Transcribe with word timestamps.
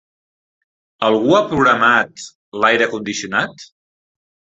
Algú 1.09 1.35
ha 1.39 1.41
programat 1.51 2.23
l'aire 2.63 2.87
condicionat? 2.95 3.67